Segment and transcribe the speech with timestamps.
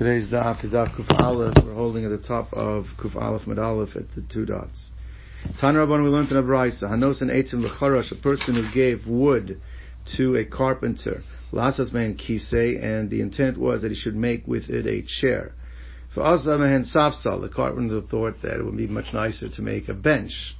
[0.00, 1.62] Today's daf is daf Kuf Aleph.
[1.62, 4.92] We're holding at the top of Kuf Aleph Mid Aleph at the two dots.
[5.60, 6.84] Tan Rabban, we learned in a brayso.
[6.84, 9.60] Hanos and Eitzim l'charash, a person who gave wood
[10.16, 14.70] to a carpenter, lasas man kisei, and the intent was that he should make with
[14.70, 15.52] it a chair.
[16.14, 19.94] For mehen safsal, the carpenter thought that it would be much nicer to make a
[19.94, 20.56] bench.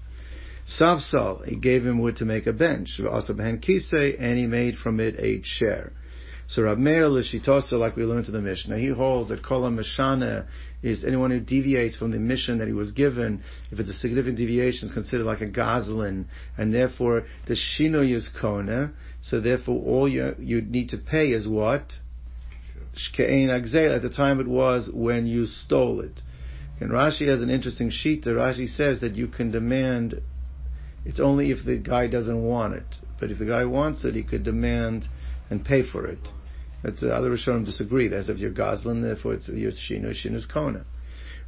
[0.68, 2.90] Safsal, he gave him wood to make a bench.
[2.98, 5.94] For mehen kisei, and he made from it a chair.
[6.50, 10.48] So Rav Meir L'Shitosa, like we learned in the Mishnah, he holds that Kol Mishana
[10.82, 13.44] is anyone who deviates from the mission that he was given.
[13.70, 16.24] If it's a significant deviation, it's considered like a gazlan,
[16.58, 18.92] and therefore the Shino is Kona.
[19.22, 21.92] So therefore, all you you need to pay is what?
[22.96, 23.94] Shkein Agzel.
[23.94, 26.20] At the time, it was when you stole it.
[26.80, 28.24] And Rashi has an interesting sheet.
[28.24, 30.20] Rashi says that you can demand.
[31.04, 34.24] It's only if the guy doesn't want it, but if the guy wants it, he
[34.24, 35.06] could demand
[35.48, 36.18] and pay for it.
[36.82, 38.08] That's uh, other Rishonim disagree.
[38.08, 40.84] That's if you're Goslin, therefore it's your Shinu, Shinu's Kona.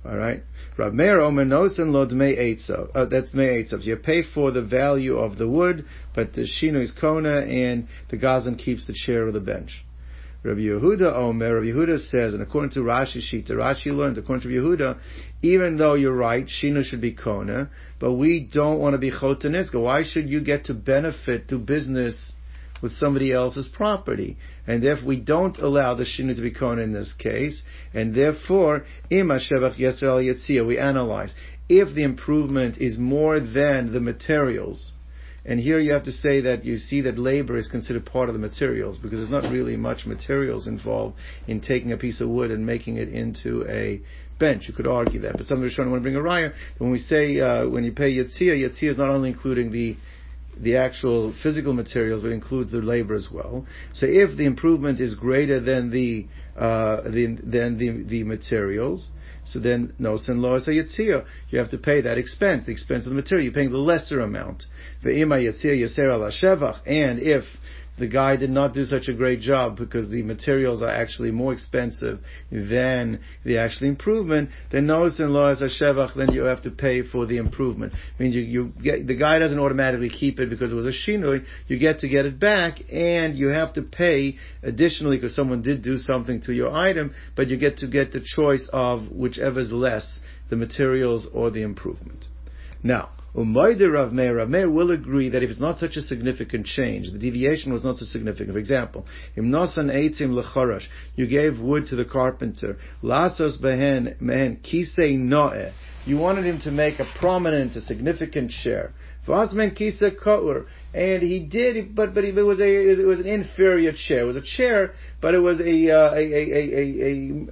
[0.04, 0.42] All right.
[0.76, 2.90] Rav Meir Omer Nosen Lo Dmei Eitzav.
[2.94, 3.84] Uh, that's Dmei Eitzav.
[3.84, 5.84] You pay for the value of the wood,
[6.14, 9.84] but the Shinu is Kona, and the Goslin keeps the chair or the bench.
[10.44, 14.48] Rabbi Yehuda Omer, Rabbi Yehuda says, and according to Rashi Shita, Rashi learned, according to
[14.48, 14.98] Yehuda,
[15.42, 17.70] even though you're right, Shinu should be Kona,
[18.00, 19.80] but we don't want to be Chotaniska.
[19.80, 22.32] Why should you get to benefit, do business
[22.82, 24.36] with somebody else's property.
[24.66, 27.62] And therefore we don't allow the shinu to be kona in this case,
[27.94, 31.32] and therefore, ima shevach yisrael yitzia, we analyze.
[31.68, 34.92] If the improvement is more than the materials,
[35.44, 38.34] and here you have to say that you see that labor is considered part of
[38.34, 41.16] the materials because there's not really much materials involved
[41.48, 44.00] in taking a piece of wood and making it into a
[44.38, 44.68] bench.
[44.68, 46.52] You could argue that, but some of the Rishonim want to bring a raya.
[46.78, 49.96] When we say uh, when you pay yitzia, yitzia is not only including the
[50.56, 53.66] the actual physical materials, but includes the labor as well.
[53.92, 59.08] So if the improvement is greater than the uh, the than the the materials,
[59.44, 61.24] so then no sin a yitzia.
[61.50, 63.44] You have to pay that expense, the expense of the material.
[63.44, 64.64] You're paying the lesser amount.
[65.04, 66.80] Ve'ima yitzia yisera la shevach.
[66.86, 67.44] And if
[67.98, 71.52] the guy did not do such a great job because the materials are actually more
[71.52, 72.20] expensive
[72.50, 76.70] than the actual improvement, then notice in law as a shevach, then you have to
[76.70, 77.92] pay for the improvement.
[77.92, 80.88] It means you, you get, the guy doesn't automatically keep it because it was a
[80.88, 85.60] shinui, you get to get it back and you have to pay additionally because someone
[85.60, 89.60] did do something to your item, but you get to get the choice of whichever
[89.60, 92.26] is less, the materials or the improvement.
[92.82, 96.66] Now, Umayde Rav Meir, Rav Meir will agree that if it's not such a significant
[96.66, 98.52] change, the deviation was not so significant.
[98.52, 99.06] For example,
[99.36, 100.84] im nosan eitzim lecharash,
[101.16, 105.72] you gave wood to the carpenter, lasos behen mehen kisei noe,
[106.04, 108.92] you wanted him to make a prominent, a significant share.
[109.26, 113.92] Vasman kisa kaur, and he did, but but it was a it was an inferior
[113.92, 114.22] chair.
[114.22, 117.48] It was a chair, but it was a uh, a, a, a, a,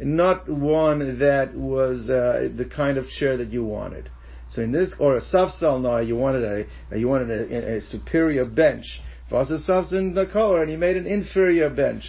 [0.00, 4.10] a not one that was uh, the kind of chair that you wanted.
[4.54, 8.44] So in this, or a safsal now, you wanted a, you wanted a, a superior
[8.44, 8.84] bench.
[9.28, 12.04] Vasa safsal the color, and he made an inferior bench.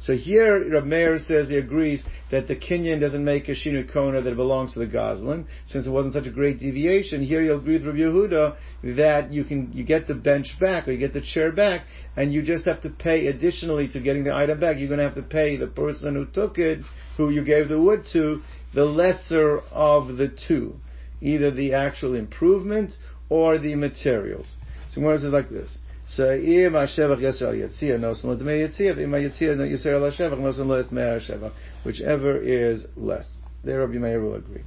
[0.00, 2.02] So here, Rav Meir says he agrees
[2.32, 5.90] that the Kenyan doesn't make a Shinu Kona that belongs to the Goslin, since it
[5.90, 7.22] wasn't such a great deviation.
[7.22, 8.56] Here he'll agree with Rabbi Yehuda
[8.96, 11.82] that you can, you get the bench back, or you get the chair back,
[12.16, 14.78] and you just have to pay additionally to getting the item back.
[14.78, 16.80] You're gonna have to pay the person who took it,
[17.16, 18.42] who you gave the wood to,
[18.74, 20.80] the lesser of the two
[21.20, 22.96] either the actual improvement
[23.28, 24.56] or the materials.
[24.90, 25.76] So Gemara says like this.
[26.06, 30.66] So im hashevach yisrael yitzia nosan lo dmei yitzia im yitzia no yisrael hashevach nosan
[30.66, 31.52] lo esmei hashevach
[31.84, 33.28] whichever is less.
[33.64, 34.62] There Rabbi Meir will agree.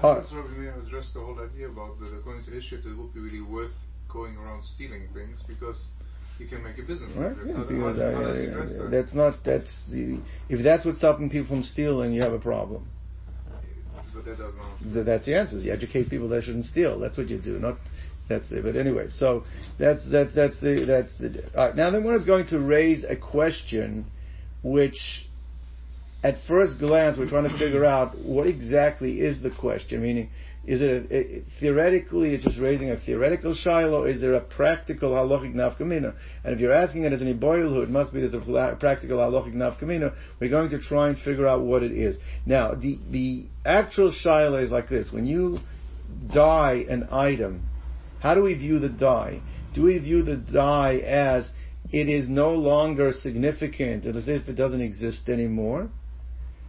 [0.00, 3.12] How does Rabbi Meir address the whole idea about that according to his it would
[3.12, 3.72] be really worth
[4.08, 5.88] going around stealing things because
[6.38, 7.36] you can make a business right?
[7.44, 8.88] Yeah, how, because, how, how uh, that?
[8.90, 9.72] That's not that's
[10.48, 12.88] if that's what's stopping people from stealing, you have a problem.
[14.14, 15.04] But that doesn't.
[15.04, 15.58] That's the answer.
[15.58, 16.98] You educate people they shouldn't steal.
[16.98, 17.58] That's what you do.
[17.58, 17.78] Not
[18.28, 18.60] that's the.
[18.60, 19.44] But anyway, so
[19.78, 21.44] that's that's that's the that's the.
[21.56, 24.06] All right, now then, one is going to raise a question,
[24.62, 25.28] which,
[26.22, 30.02] at first glance, we're trying to figure out what exactly is the question.
[30.02, 30.30] Meaning,
[30.68, 34.04] is it, a, theoretically, it's just raising a theoretical shiloh?
[34.04, 36.14] Is there a practical halachic nafkamina?
[36.44, 39.54] And if you're asking it as an iboilhu, it must be there's a practical halachic
[39.54, 40.14] nafkamina.
[40.38, 42.18] We're going to try and figure out what it is.
[42.44, 45.10] Now, the, the actual shiloh is like this.
[45.10, 45.58] When you
[46.32, 47.62] dye an item,
[48.20, 49.40] how do we view the dye?
[49.74, 51.48] Do we view the dye as
[51.90, 55.88] it is no longer significant, as if it doesn't exist anymore?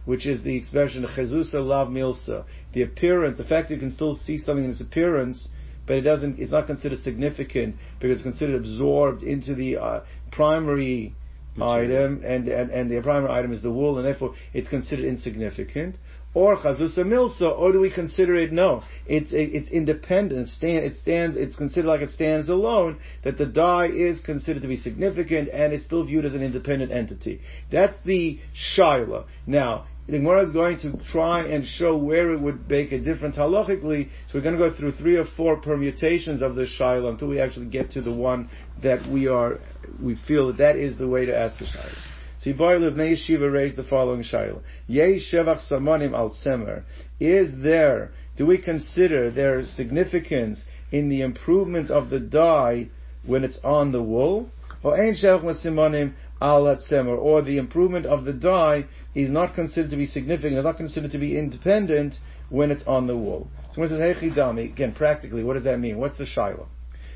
[0.04, 2.44] Which is the expression chezusa lav milsa.
[2.72, 5.48] The appearance, the fact that you can still see something in its appearance,
[5.86, 10.00] but it doesn't, it's not considered significant because it's considered absorbed into the uh,
[10.30, 11.14] primary
[11.60, 15.96] item, and, and, and the primary item is the wool, and therefore it's considered insignificant.
[16.32, 18.84] Or chazusa milsa, or do we consider it no?
[19.06, 20.46] It's it's independent.
[20.46, 21.36] It, stand, it stands.
[21.36, 22.98] It's considered like it stands alone.
[23.24, 26.92] That the dye is considered to be significant, and it's still viewed as an independent
[26.92, 27.40] entity.
[27.72, 28.38] That's the
[28.78, 29.24] shaila.
[29.44, 33.36] Now, the Gemara is going to try and show where it would make a difference
[33.36, 34.08] halachically.
[34.28, 37.40] So we're going to go through three or four permutations of the shaila until we
[37.40, 38.50] actually get to the one
[38.82, 39.60] that we are
[40.00, 42.09] we feel that that is the way to ask the shaila.
[42.40, 46.84] So Yiboy Livnei Yeshiva raised the following shaila: Yei shevach al semer.
[47.20, 48.12] Is there?
[48.38, 52.88] Do we consider their significance in the improvement of the dye
[53.26, 54.48] when it's on the wool?
[54.82, 59.90] Or ein shevach samanim al semer, or the improvement of the dye is not considered
[59.90, 62.14] to be significant, is not considered to be independent
[62.48, 63.50] when it's on the wool.
[63.72, 65.98] So when it says Hechidami, again, practically, what does that mean?
[65.98, 66.68] What's the Shiloh?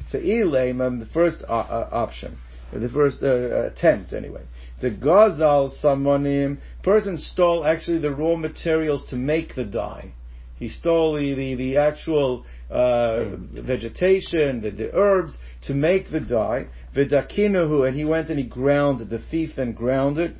[0.08, 2.36] So Ilayim, the first uh, uh, option,
[2.72, 4.42] the first uh, attempt anyway.
[4.80, 10.12] The Gazal Samonim, person stole actually the raw materials to make the dye.
[10.58, 16.66] He stole the, the, the actual uh, vegetation, the, the herbs, to make the dye.
[16.94, 19.08] Vidakinahu, and he went and he ground.
[19.08, 20.36] The thief and ground it.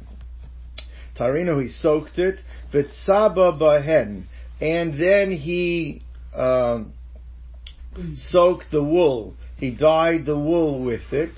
[1.18, 2.40] Tarino, he soaked it.
[2.72, 4.24] Vitsaba bahen,
[4.60, 6.02] and then he
[6.34, 6.92] um,
[8.14, 9.34] soaked the wool.
[9.56, 11.32] He dyed the wool with it.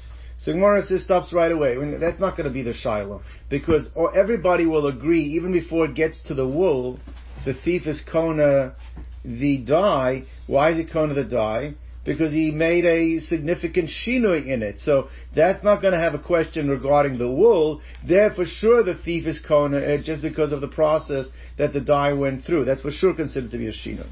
[0.46, 1.75] So Gemara says stops right away.
[1.98, 3.20] that's not going to be the shiloh
[3.50, 7.00] because everybody will agree even before it gets to the wool,
[7.44, 8.76] the thief is kona
[9.25, 10.22] the dye.
[10.46, 11.75] Why is he kona the dye?
[12.04, 14.78] because he made a significant shinui in it.
[14.78, 17.81] So that's not going to have a question regarding the wool.
[18.06, 21.26] There, for sure, the thief is kona uh, just because of the process
[21.58, 22.66] that the dye went through.
[22.66, 24.06] That's for sure considered to be a shinui.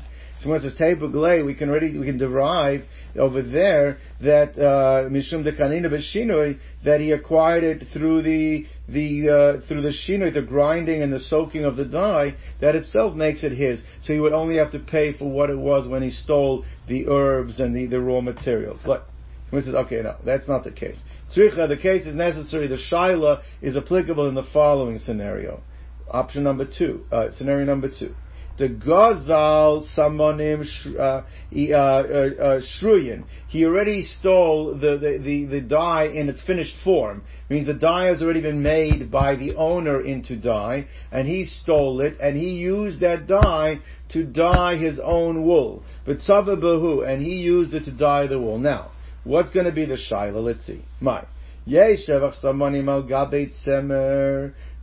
[0.44, 2.84] So when it says teibuglei, we can already we can derive
[3.18, 9.30] over there that uh, mishum de kanina b'shinui that he acquired it through the the
[9.30, 13.42] uh, through the shinui, the grinding and the soaking of the dye, that itself makes
[13.42, 13.82] it his.
[14.02, 17.08] So he would only have to pay for what it was when he stole the
[17.08, 18.82] herbs and the, the raw materials.
[18.84, 19.08] But
[19.50, 21.00] he says, okay, no, that's not the case.
[21.34, 22.66] Tzricha, the case is necessary.
[22.66, 25.62] The shaila is applicable in the following scenario.
[26.10, 28.14] Option number two, uh, scenario number two
[28.56, 30.64] the Gazal Samonim
[30.96, 33.24] uh, uh, uh, Shruyin.
[33.48, 37.24] He already stole the, the, the, the, dye in its finished form.
[37.48, 41.44] It means the dye has already been made by the owner into dye, and he
[41.44, 43.80] stole it, and he used that dye
[44.10, 45.82] to dye his own wool.
[46.06, 48.58] But Bahu, and he used it to dye the wool.
[48.58, 48.92] Now,
[49.24, 50.42] what's going to be the Shaila?
[50.42, 50.84] Let's see.
[51.00, 51.24] My.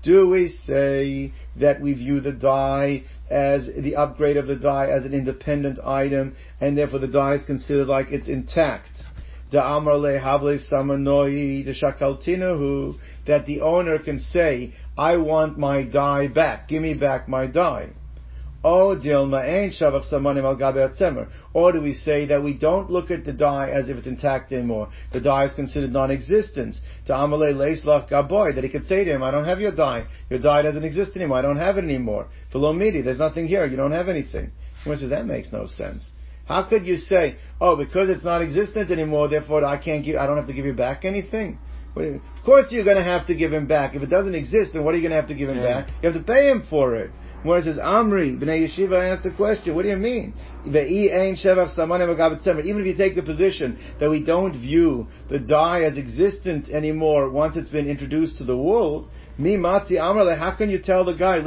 [0.04, 5.06] Do we say that we view the dye as the upgrade of the dye as
[5.06, 9.04] an independent item, and therefore the dye is considered like it's intact?
[9.52, 9.64] That
[13.46, 17.90] the owner can say, I want my dye back, give me back my dye.
[18.64, 18.96] Oh,
[21.54, 24.52] or do we say that we don't look at the dye as if it's intact
[24.52, 24.90] anymore?
[25.12, 26.76] The dye is considered non-existent.
[27.08, 30.06] To Amalei Leislach Gaboy, that he could say to him, I don't have your dye.
[30.30, 31.38] Your dye doesn't exist anymore.
[31.38, 32.28] I don't have it anymore.
[32.54, 33.66] Philomidi, there's nothing here.
[33.66, 34.52] You don't have anything.
[34.84, 36.12] He says, that makes no sense.
[36.46, 40.28] How could you say, oh, because it's not existent anymore, therefore I can't give, I
[40.28, 41.58] don't have to give you back anything?
[41.96, 43.96] Of course you're going to have to give him back.
[43.96, 45.82] If it doesn't exist, then what are you going to have to give him yeah.
[45.82, 45.94] back?
[46.02, 47.12] You have to pay him for it.
[47.44, 50.36] Where it says Amri, Bnei Yeshiva asked the question, what do you mean?
[50.64, 51.44] Even if
[52.86, 57.70] you take the position that we don't view the dye as existent anymore once it's
[57.70, 61.38] been introduced to the world, me matzi amrle, how can you tell the guy,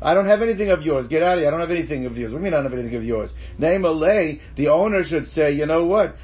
[0.00, 2.16] I don't have anything of yours, get out of here, I don't have anything of
[2.16, 2.32] yours.
[2.32, 3.32] What do you mean I don't have anything of yours?
[3.58, 6.14] Name a lay, the owner should say, you know what,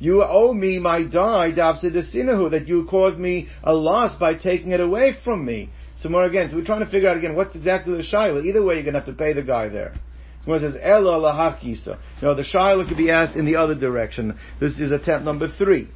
[0.00, 5.14] you owe me my dye, that you caused me a loss by taking it away
[5.24, 5.70] from me.
[6.02, 8.44] So more again, so we're trying to figure out again what's exactly the shaila.
[8.44, 9.94] Either way, you're going to have to pay the guy there.
[10.42, 11.96] Someone says ella lahakisa.
[12.20, 14.36] No, the shaila could be asked in the other direction.
[14.58, 15.88] This is attempt number three.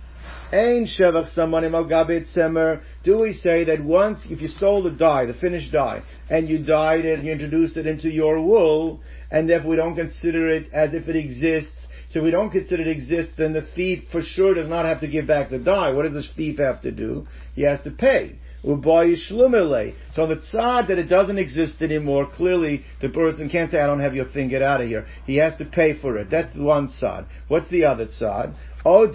[0.53, 2.83] Ein shevach samanim al gabet semer.
[3.03, 6.65] Do we say that once, if you stole the dye, the finished dye, and you
[6.65, 9.01] dyed it, and you introduced it into your wool,
[9.33, 12.89] and therefore we don't consider it as if it exists, so we don't consider it
[12.89, 15.93] exists, then the thief for sure does not have to give back the dye.
[15.93, 17.27] What does the thief have to do?
[17.57, 18.39] He has to pay.
[18.67, 23.87] So on the tzad that it doesn't exist anymore, clearly the person can't say, I
[23.87, 25.07] don't have your thing, get out of here.
[25.25, 26.31] He has to pay for it.
[26.31, 27.27] That's one tzad.
[27.47, 28.57] What's the other tzad?
[28.85, 29.07] Oh,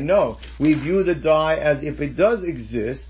[0.00, 3.06] no, we view the dye as if it does exist.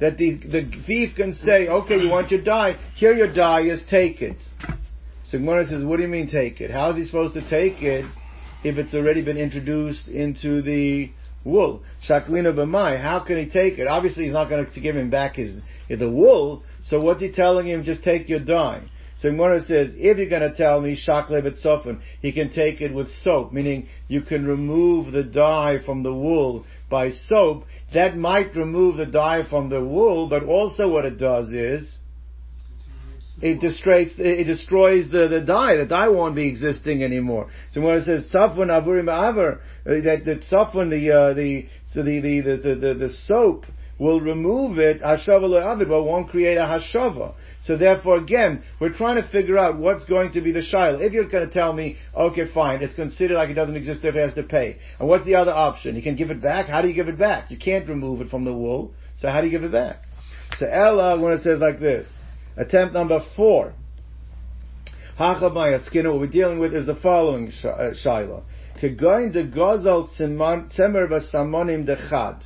[0.00, 3.84] That the, the thief can say, okay, you want your dye, here your dye is,
[3.88, 4.38] take it.
[5.26, 6.72] So Gemara says, what do you mean take it?
[6.72, 8.04] How is he supposed to take it
[8.64, 11.10] if it's already been introduced into the
[11.44, 11.82] wool?
[12.08, 13.86] Shaklina b'mai, how can he take it?
[13.86, 17.66] Obviously he's not going to give him back his, the wool, so what's he telling
[17.66, 17.84] him?
[17.84, 18.82] Just take your dye.
[19.22, 22.92] So Gemara says, if you're going to tell me shakle soften, he can take it
[22.92, 27.64] with soap, meaning you can remove the dye from the wool by soap.
[27.94, 31.88] That might remove the dye from the wool, but also what it does is,
[33.42, 35.76] it destroys, it destroys the, the dye.
[35.76, 37.50] The dye won't be existing anymore.
[37.72, 42.02] So when it says safwan avurim aver, uh, that, that safwan, the, uh, the, so
[42.02, 43.66] the, the, the, the, the soap
[43.98, 47.34] will remove it, hashava avid, but won't create a hashava.
[47.64, 51.00] So therefore, again, we're trying to figure out what's going to be the shail.
[51.00, 54.14] If you're going to tell me, okay, fine, it's considered like it doesn't exist if
[54.14, 54.78] he has to pay.
[54.98, 55.94] And what's the other option?
[55.94, 56.66] He can give it back.
[56.66, 57.50] How do you give it back?
[57.50, 58.92] You can't remove it from the wool.
[59.18, 60.02] So how do you give it back?
[60.58, 62.06] So Ella, when it says like this,
[62.56, 63.74] attempt number four,
[65.18, 68.42] Hachabaya Skinner, what we're dealing with is the following uh, shaila.
[68.80, 70.08] De gozal
[71.86, 72.42] dechad.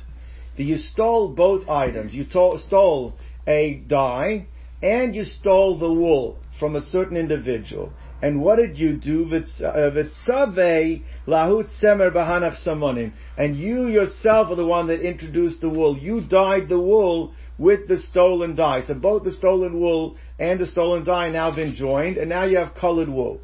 [0.57, 2.13] You stole both items.
[2.13, 3.13] You stole
[3.47, 4.47] a dye
[4.83, 7.91] and you stole the wool from a certain individual.
[8.21, 9.25] And what did you do?
[9.25, 13.13] V'tzavei lahut semer bahanach samonim.
[13.37, 15.97] And you yourself are the one that introduced the wool.
[15.97, 18.81] You dyed the wool with the stolen dye.
[18.81, 22.57] So both the stolen wool and the stolen dye now been joined, and now you
[22.57, 23.39] have colored wool.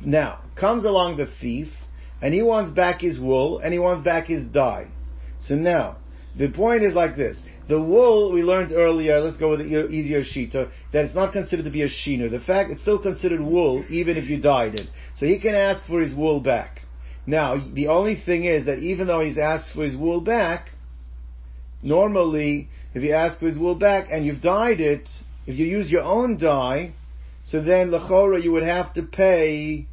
[0.00, 1.68] Now, comes along the thief,
[2.20, 4.88] and he wants back his wool, and he wants back his dye.
[5.40, 5.96] So now,
[6.36, 7.38] the point is like this.
[7.68, 11.32] The wool, we learned earlier, let's go with the easier shita, uh, that it's not
[11.32, 12.30] considered to be a shino.
[12.30, 14.86] The fact, it's still considered wool, even if you dyed it.
[15.16, 16.80] So he can ask for his wool back.
[17.26, 20.70] Now, the only thing is that even though he's asked for his wool back,
[21.82, 25.08] normally, if you ask for his wool back and you've dyed it,
[25.46, 26.94] if you use your own dye,
[27.44, 29.86] so then lechora you would have to pay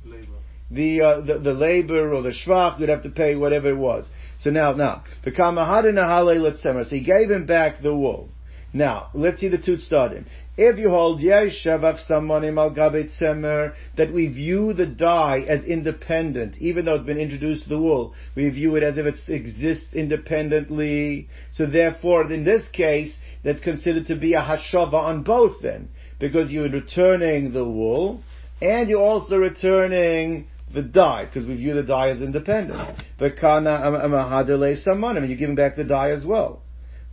[0.70, 4.08] the, uh, the, the labor or the shvach, you'd have to pay whatever it was.
[4.40, 8.30] So now, now, the kamahadin let's say so he gave him back the wool.
[8.74, 10.26] Now, let's see the two starting.
[10.56, 16.86] If you hold Yeshavak Sammani Malgabit Semer, that we view the dye as independent, even
[16.86, 21.28] though it's been introduced to the wool, we view it as if it exists independently.
[21.52, 23.14] So therefore, in this case,
[23.44, 28.22] that's considered to be a hashava on both then, because you're returning the wool,
[28.62, 33.00] and you're also returning the dye, because we view the dye as independent.
[33.20, 36.62] The kana amahadele samanim, you're giving back the dye as well.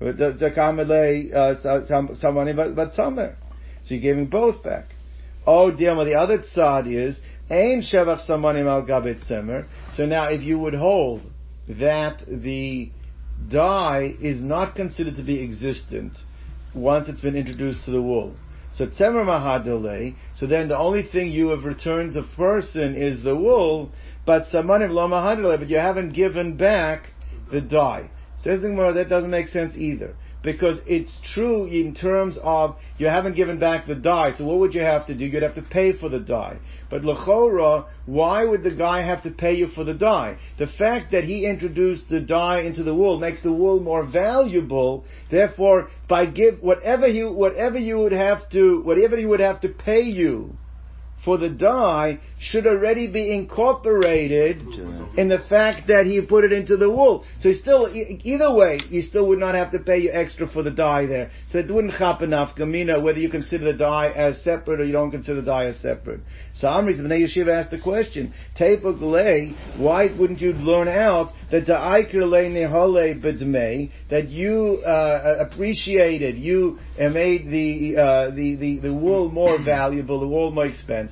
[0.00, 1.34] Samer.
[1.34, 1.54] Uh,
[3.82, 4.94] so you're him both back.
[5.46, 7.18] Oh, dear, the other side is
[7.50, 9.66] ain shevach samanim al gabet semer.
[9.94, 11.22] So now, if you would hold
[11.68, 12.90] that the
[13.48, 16.18] dye is not considered to be existent
[16.74, 18.34] once it's been introduced to the wool.
[18.72, 20.14] So tzemer mahadole.
[20.36, 23.90] So then the only thing you have returned the person is the wool,
[24.26, 25.58] but samanim lo mahadole.
[25.58, 27.10] But you haven't given back
[27.50, 28.10] the dye.
[28.48, 33.06] Says the Gemara that doesn't make sense either because it's true in terms of you
[33.06, 34.32] haven't given back the dye.
[34.38, 35.26] So what would you have to do?
[35.26, 36.56] You'd have to pay for the dye.
[36.88, 40.38] But lechora, why would the guy have to pay you for the dye?
[40.58, 45.04] The fact that he introduced the dye into the wool makes the wool more valuable.
[45.30, 49.68] Therefore, by give whatever you whatever you would have to whatever he would have to
[49.68, 50.56] pay you
[51.24, 54.62] for the dye should already be incorporated
[55.16, 57.24] in the fact that he put it into the wool.
[57.40, 60.70] So still, either way, you still would not have to pay you extra for the
[60.70, 61.30] dye there.
[61.48, 64.92] So it wouldn't happen enough, Gamina, whether you consider the dye as separate or you
[64.92, 66.20] don't consider the dye as separate.
[66.54, 71.66] So Amri, the Yeshiva asked the question, Tape, why wouldn't you learn out that
[74.10, 80.28] that you uh, appreciated, you made the, uh, the, the, the wool more valuable, the
[80.28, 81.07] wool more expensive,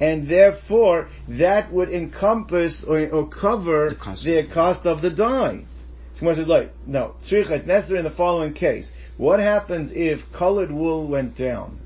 [0.00, 4.24] and therefore that would encompass or, or cover the cost.
[4.24, 5.64] the cost of the dye.
[6.16, 8.88] So says, like, no, it's necessary in the following case.
[9.16, 11.80] What happens if colored wool went down?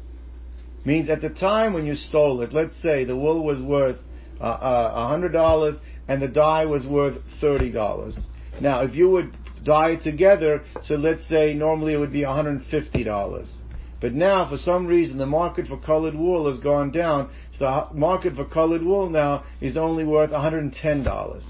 [0.84, 3.98] Means at the time when you stole it, let's say the wool was worth
[4.40, 8.18] uh, uh, $100 and the dye was worth $30.
[8.60, 9.34] Now, if you would
[9.64, 13.56] dye it together, so let's say normally it would be $150.
[14.00, 18.36] But now, for some reason, the market for colored wool has gone down, the market
[18.36, 21.44] for colored wool now is only worth $110.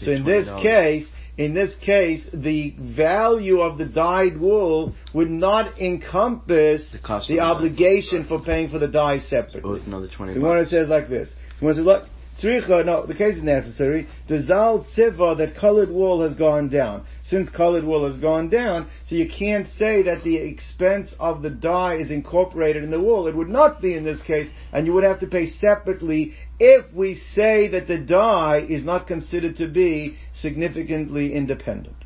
[0.00, 5.80] So in this case, in this case, the value of the dyed wool would not
[5.80, 9.80] encompass the, the obligation for paying for the dye separately.
[9.82, 12.06] Oh, another 20 So when it says like this, when it says, look,
[12.40, 14.06] Tzricha, no, the case is necessary.
[14.28, 17.06] The zal tziva, that colored wool has gone down.
[17.30, 21.50] Since colored wool has gone down, so you can't say that the expense of the
[21.50, 23.28] dye is incorporated in the wool.
[23.28, 26.92] It would not be in this case, and you would have to pay separately if
[26.92, 31.96] we say that the dye is not considered to be significantly independent.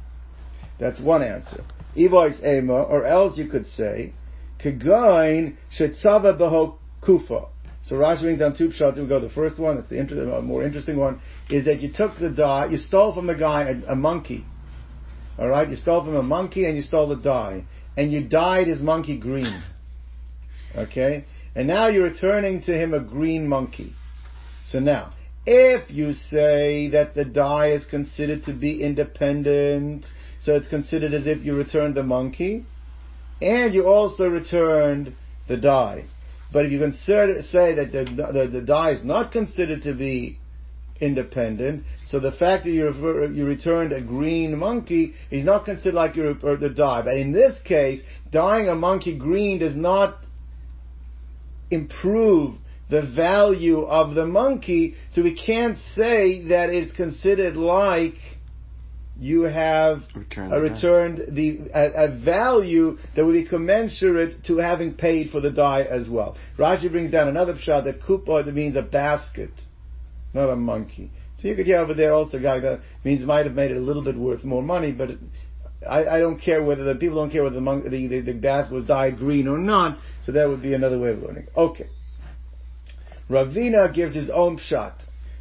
[0.79, 1.65] That's one answer.
[1.97, 4.13] Evois ema, or else you could say,
[4.63, 7.47] Kegoin shetzava beho kufa.
[7.85, 8.97] So Rashi brings down two pshat.
[8.97, 9.77] We go the first one.
[9.77, 11.21] That's the inter- more interesting one.
[11.51, 14.45] Is that you took the dye, you stole from the guy a, a monkey.
[15.39, 17.65] All right, you stole from a monkey and you stole the dye,
[17.97, 19.63] and you dyed his monkey green.
[20.77, 21.25] Okay,
[21.55, 23.95] and now you're returning to him a green monkey.
[24.67, 25.13] So now,
[25.47, 30.07] if you say that the dye is considered to be independent,
[30.41, 32.65] so it's considered as if you returned the monkey,
[33.43, 35.15] and you also returned
[35.49, 36.05] the dye.
[36.53, 40.39] But if you consider, say that the, the, the dye is not considered to be
[41.01, 45.95] independent, so the fact that you, refer, you returned a green monkey is not considered
[45.95, 47.03] like you returned the dye.
[47.03, 50.19] But in this case, dyeing a monkey green does not
[51.71, 52.57] improve
[52.91, 58.15] the value of the monkey, so we can't say that it's considered like
[59.19, 64.93] you have returned, uh, returned the a, a, value that would be commensurate to having
[64.95, 66.37] paid for the dye as well.
[66.59, 69.53] Rashi brings down another pshat that kupa means a basket,
[70.35, 71.11] not a monkey.
[71.41, 74.03] So you could hear over there also that means might have made it a little
[74.03, 75.19] bit worth more money, but it,
[75.89, 78.33] I, I, don't care whether the people don't care whether the, monk, the, the, the
[78.33, 79.99] basket was dyed green or not.
[80.25, 81.49] So that would be another way of learning.
[81.57, 81.89] Okay.
[83.29, 84.95] Ravina gives his own pshat.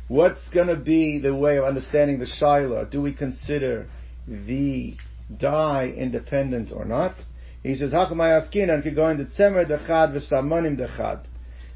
[0.08, 2.92] What's going to be the way of understanding the Shaila?
[2.92, 3.90] Do we consider
[4.28, 4.96] the
[5.38, 7.16] dye independent or not?
[7.62, 11.26] He says, Hakumayaskinan could go into Tzemer dechad v'samonim dechad.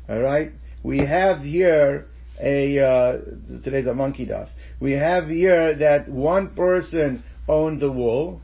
[0.09, 0.51] Alright?
[0.83, 2.07] We have here
[2.41, 3.17] a, uh,
[3.63, 4.49] today's a monkey daf.
[4.79, 8.41] We have here that one person owned the wool,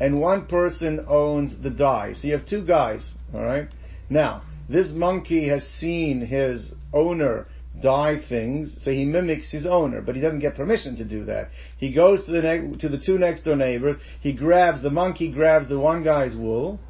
[0.00, 2.14] and one person owns the dye.
[2.14, 3.68] So you have two guys, alright?
[4.08, 7.46] Now, this monkey has seen his owner
[7.82, 11.50] dye things, so he mimics his owner, but he doesn't get permission to do that.
[11.78, 13.96] He goes to the ne- to the two next door neighbors.
[14.20, 16.80] He grabs the monkey grabs the one guy's wool,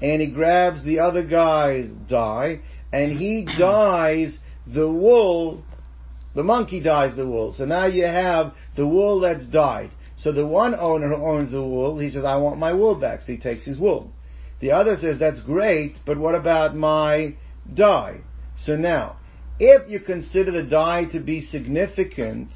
[0.00, 2.60] and he grabs the other guy's dye,
[2.92, 5.62] and he dyes the wool.
[6.34, 7.52] The monkey dyes the wool.
[7.52, 9.90] So now you have the wool that's dyed.
[10.16, 13.22] So the one owner who owns the wool, he says, "I want my wool back."
[13.22, 14.10] So he takes his wool.
[14.60, 17.34] The other says, "That's great, but what about my
[17.74, 18.20] dye?"
[18.56, 19.16] So now
[19.58, 22.48] if you consider the dye to be significant,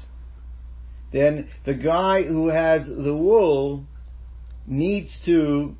[1.11, 3.85] then the guy who has the wool
[4.65, 5.75] needs to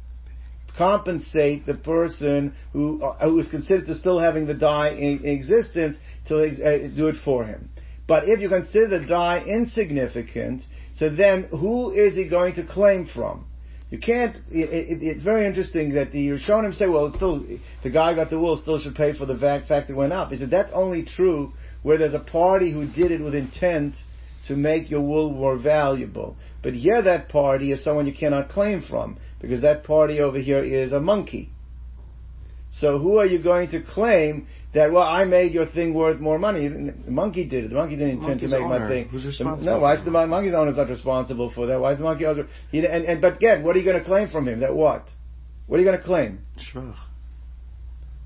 [0.77, 5.97] compensate the person who, uh, who is considered to still having the dye in existence
[6.27, 7.69] to uh, do it for him.
[8.07, 10.63] But if you consider the dye insignificant,
[10.95, 13.45] so then who is he going to claim from?
[13.89, 14.35] You can't.
[14.49, 17.45] It, it, it's very interesting that the Rishonim say, well, still
[17.83, 20.31] the guy got the wool still should pay for the fact it went up.
[20.31, 23.95] He said that's only true where there's a party who did it with intent
[24.47, 26.35] to make your wool more valuable.
[26.63, 30.63] But here, that party is someone you cannot claim from because that party over here
[30.63, 31.51] is a monkey.
[32.71, 36.37] So who are you going to claim that well I made your thing worth more
[36.37, 36.67] money.
[36.67, 37.69] The monkey did it.
[37.69, 38.79] The monkey didn't intend to make owner.
[38.79, 39.07] my thing.
[39.09, 39.65] Who's responsible?
[39.65, 41.79] no, why is the monkey's owner is not responsible for that?
[41.79, 42.47] Why is the monkey owner?
[42.73, 44.59] And, and but again, what are you going to claim from him?
[44.59, 45.09] That what?
[45.67, 46.41] What are you going to claim?
[46.57, 46.95] Shvach.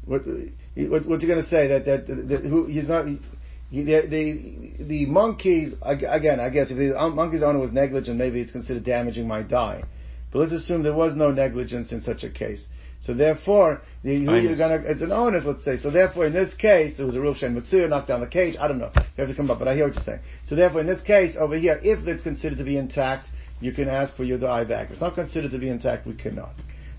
[0.06, 3.06] What, what what's you going to say that that, that, that who, he's not?
[3.08, 6.40] He, the, the the monkeys again.
[6.40, 9.84] I guess if the um, monkey's owner was negligent, maybe it's considered damaging my dye.
[10.32, 12.64] But let's assume there was no negligence in such a case.
[13.02, 15.78] So therefore, the, who you're gonna, it's an onus, let's say.
[15.78, 18.56] So therefore, in this case, it was a real Shen Mitsuya, knocked down the cage.
[18.60, 18.92] I don't know.
[18.96, 20.20] You have to come up, but I hear what you're saying.
[20.46, 23.28] So therefore, in this case, over here, if it's considered to be intact,
[23.60, 24.86] you can ask for your dye back.
[24.86, 26.54] If it's not considered to be intact, we cannot.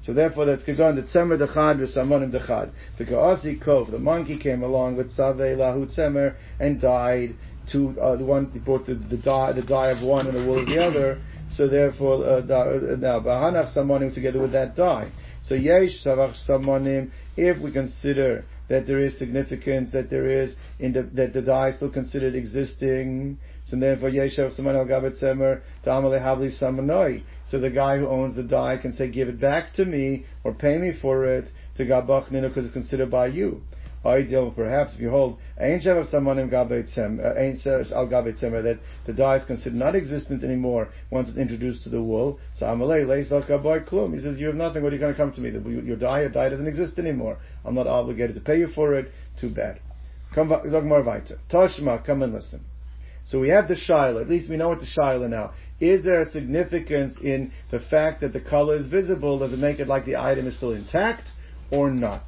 [0.04, 2.72] So therefore, that's Kagon, the Tzemer Dechad v'Samonim Dechad.
[2.98, 7.36] The Ka'asi Kov, the monkey came along with Savei Lahu Tzemer and dyed.
[7.70, 10.44] To uh, the one he brought the, the dye, the dye of one and the
[10.44, 11.22] wool of the other.
[11.54, 15.10] So therefore, uh, uh now Bahanach Samonim together with that dye.
[15.44, 20.92] So yesh savach samonim, if we consider that there is significance, that there is in
[20.92, 25.62] the, that the dye is still considered existing, so therefore yeshav saman al gavet semer
[25.84, 27.22] tamale havli samanoi.
[27.46, 30.54] So the guy who owns the dye can say, give it back to me or
[30.54, 33.62] pay me for it to gabach because it's considered by you.
[34.04, 39.12] Ideal, perhaps, if you hold Ein Shevav Samanim Gabeit uh, Al Gabeit Semer, that the
[39.12, 42.40] dye is considered not existent anymore once it's introduced to the wool.
[42.54, 44.12] So Amalei Leis Al Gaboy Klum.
[44.14, 45.50] He says, you have nothing, what are you going to come to me?
[45.84, 47.38] Your dye, your dye doesn't exist anymore.
[47.64, 49.12] I'm not obligated to pay you for it.
[49.40, 49.78] Too bad.
[50.34, 51.38] Come, more weiter.
[51.48, 52.64] Toshma, come and listen.
[53.24, 54.22] So we have the shaila.
[54.22, 55.52] At least we know what the shaila now.
[55.78, 59.38] Is there a significance in the fact that the color is visible?
[59.38, 61.28] Does it make it like the item is still intact
[61.70, 62.24] or not?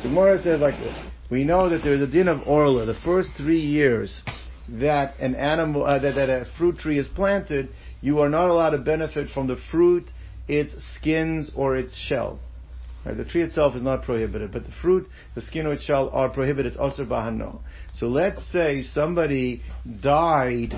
[0.00, 0.96] So Mora says like this.
[1.30, 2.86] We know that there is a din of orla.
[2.86, 4.22] The first three years
[4.68, 7.68] that an animal, uh, that, that a fruit tree is planted,
[8.00, 10.04] you are not allowed to benefit from the fruit,
[10.48, 12.38] its skins, or its shell.
[13.04, 13.16] Right?
[13.16, 16.28] The tree itself is not prohibited, but the fruit, the skin or its shell are
[16.28, 16.72] prohibited.
[16.72, 17.60] It's also bahano.
[17.94, 19.62] So let's say somebody
[20.00, 20.72] dyed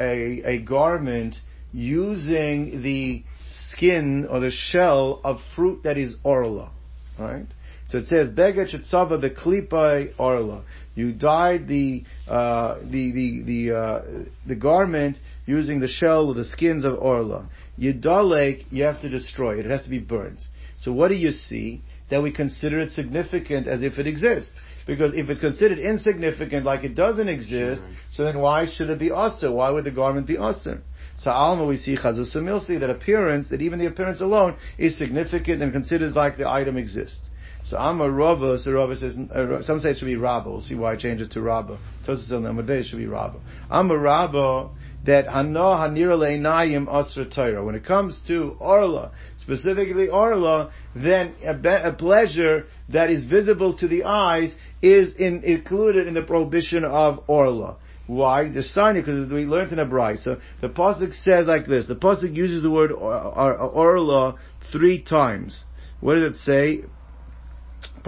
[0.00, 1.36] a, a garment
[1.72, 3.24] using the
[3.72, 6.70] skin or the shell of fruit that is orla.
[7.18, 7.46] Right?
[7.88, 10.64] So it says, Beged shetzava beklipai orla.
[10.94, 14.02] You dyed the, uh, the, the, the, uh,
[14.46, 17.48] the garment using the shell or the skins of orla.
[17.76, 19.66] You dalek, you have to destroy it.
[19.66, 20.40] It has to be burnt.
[20.78, 21.82] So what do you see?
[22.10, 24.50] That we consider it significant as if it exists.
[24.86, 29.10] Because if it's considered insignificant, like it doesn't exist, so then why should it be
[29.12, 29.52] usher?
[29.52, 30.82] Why would the garment be usher?
[31.18, 35.62] So Alma we see Chazus Milsi that appearance, that even the appearance alone is significant
[35.62, 37.27] and considers like the item exists.
[37.68, 40.48] So I'm a Rabba, so Rabba says, uh, some say it should be Rabba.
[40.48, 41.78] We'll see why I change it to Rabba.
[42.06, 43.38] Tosus El Namadeh should be Rabba.
[43.70, 44.70] I'm a Rabba
[45.04, 47.62] that Hano Hanira Leinayim Asra Torah.
[47.62, 53.76] When it comes to Orla, specifically Orla, then a, be- a, pleasure that is visible
[53.76, 57.76] to the eyes is in, included in the prohibition of Orla.
[58.06, 58.48] Why?
[58.48, 60.20] The sign because we learned in a bride.
[60.20, 61.86] So the pasuk says like this.
[61.86, 64.36] The pasuk uses the word orla
[64.72, 65.64] three times.
[66.00, 66.84] What does it say?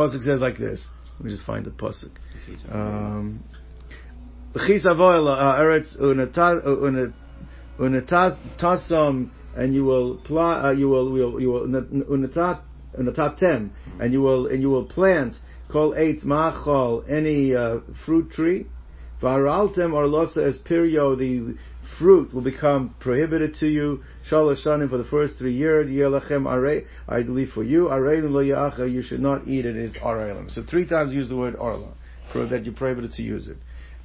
[0.00, 0.86] Pasuk says like this.
[1.18, 2.10] Let me just find the pasuk.
[2.72, 3.44] Um,
[7.78, 12.62] unatasam, and you will plant, uh, you will, you will, unatat,
[12.98, 15.36] unatatem, and you will, and you will plant,
[15.68, 18.66] call eight machal, any uh, fruit tree.
[19.20, 21.58] Varaltem or losa as perio, the
[21.98, 24.02] fruit will become prohibited to you.
[24.30, 25.88] Shalosh shanim for the first three years.
[25.88, 27.84] Yelachem arei, I believe for you.
[27.84, 29.76] Areilim lo yacha, you should not eat it.
[29.76, 29.84] it.
[29.84, 30.50] Is areilim.
[30.50, 31.94] So three times use the word arla,
[32.34, 33.56] that you're prohibited to use it.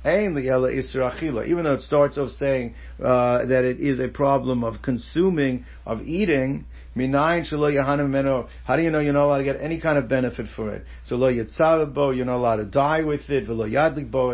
[0.08, 6.02] Even though it starts off saying uh, that it is a problem of consuming, of
[6.04, 10.76] eating, how do you know you're not allowed to get any kind of benefit for
[10.76, 10.86] it?
[11.06, 13.48] So lo yitzarabo, you're not allowed to dye with it.
[13.48, 14.32] V'lo bo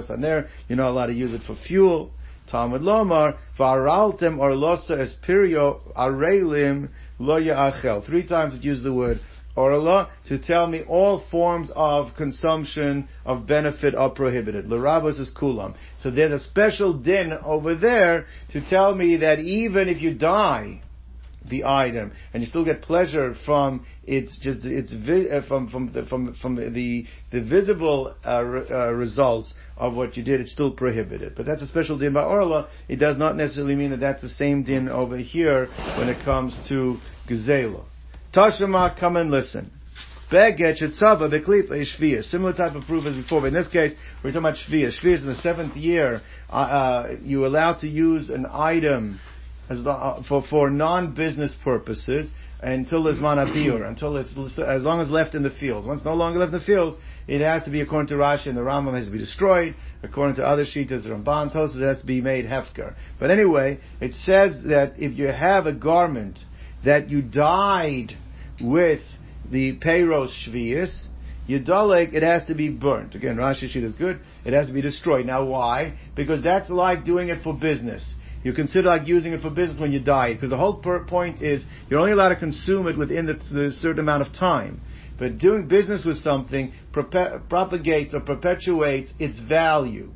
[0.68, 2.12] you're not allowed to use it for fuel.
[2.52, 8.06] Talmud Lomar, Varaltem or Losa Espirio Arelim Lo Ya'achel.
[8.06, 9.20] Three times it used the word
[9.56, 14.66] Orla to tell me all forms of consumption of benefit are prohibited.
[14.66, 15.76] Larabas is kulam.
[15.98, 20.82] So there's a special din over there to tell me that even if you dye,
[21.49, 26.06] the item, and you still get pleasure from its just its uh, from from the,
[26.06, 30.41] from from the the visible uh, re- uh, results of what you did.
[30.41, 32.69] It's still prohibited, but that's a special din by orla.
[32.88, 36.58] It does not necessarily mean that that's the same din over here when it comes
[36.69, 37.86] to gazela.
[38.34, 39.71] Tashema, come and listen.
[40.32, 42.23] Beged shetzava beklipa is shviyah.
[42.23, 44.91] Similar type of proof as before, but in this case, we're talking about shviyah.
[44.97, 46.21] Shviyah is in the seventh year.
[46.49, 49.19] Uh, uh, you're allowed to use an item
[49.71, 52.31] as uh, for for non-business purposes
[52.62, 55.88] until there's manabiyur, until it's as long as left in the fields.
[55.88, 58.57] Once no longer left in the fields, it has to be according to Rashi and
[58.57, 59.75] the Rambam has to be destroyed.
[60.03, 62.93] According to other shitas, Ramban Tosas, it has to be made hefker.
[63.19, 66.39] But anyway, it says that if you have a garment
[66.86, 68.13] that you dyed
[68.62, 69.01] with
[69.49, 71.07] the payros shvius,
[71.49, 73.15] Yidalek, it has to be burnt.
[73.15, 74.19] Again, Rashi sheet is good.
[74.45, 75.25] It has to be destroyed.
[75.25, 75.97] Now why?
[76.15, 78.13] Because that's like doing it for business.
[78.43, 81.63] You consider like using it for business when you dye, because the whole point is
[81.89, 84.82] you're only allowed to consume it within the, the certain amount of time.
[85.19, 90.12] But doing business with something propagates or perpetuates its value.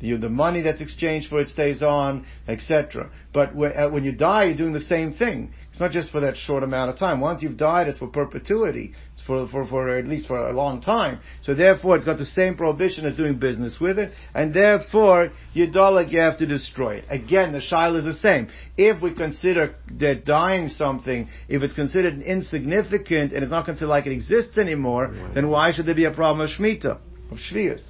[0.00, 3.10] The, the money that's exchanged for it stays on, etc.
[3.32, 5.52] But when, uh, when you dye, you're doing the same thing.
[5.74, 7.20] It's not just for that short amount of time.
[7.20, 8.94] Once you've dyed, it's for perpetuity.
[9.14, 11.18] It's for, for, for at least for a long time.
[11.42, 15.66] So therefore, it's got the same prohibition as doing business with it, and therefore, you
[15.66, 17.06] like you have to destroy it.
[17.10, 18.50] Again, the shaila is the same.
[18.76, 24.06] If we consider that dyeing something, if it's considered insignificant and it's not considered like
[24.06, 25.34] it exists anymore, right.
[25.34, 27.00] then why should there be a problem of shmita,
[27.32, 27.82] of shvius?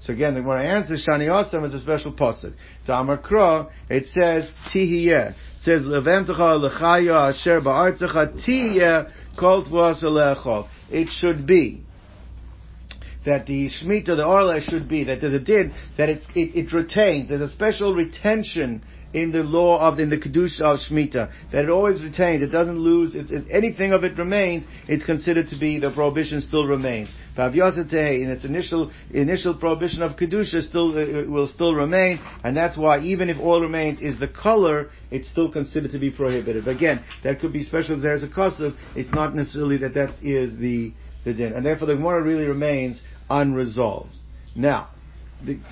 [0.00, 2.54] So again, the Gemara answers Shani Osam is a special pasuk.
[2.86, 5.30] To Amar Kro, it says Tihiyeh.
[5.30, 10.68] It says Levemtecha lechaya asher ba'artzecha tihiyeh kol lechol.
[10.90, 11.82] It should be
[13.26, 17.28] that the shmita, the orla should be, that there's a din, that it, it retains,
[17.28, 21.70] there's a special retention in the law of, in the Kedusha of Shemitah, that it
[21.70, 25.90] always retains, it doesn't lose, if anything of it remains, it's considered to be, the
[25.90, 27.10] prohibition still remains.
[27.36, 33.00] In its initial, initial prohibition of Kedusha still, uh, will still remain, and that's why
[33.00, 36.68] even if all remains is the color, it's still considered to be prohibited.
[36.68, 40.92] Again, that could be special there's a kosev, it's not necessarily that that is the,
[41.24, 41.52] the din.
[41.52, 44.14] And therefore the Gemara really remains unresolved.
[44.54, 44.88] Now,